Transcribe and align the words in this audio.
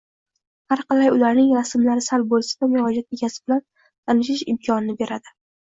Harqalay 0.75 1.11
ularning 1.15 1.51
rasmlari 1.57 2.03
sal 2.07 2.25
bo`lsa-da 2.33 2.71
murojaat 2.73 3.17
egasi 3.19 3.39
bilan 3.47 3.63
tanishish 3.91 4.47
imkonini 4.57 4.99
beradi 5.05 5.37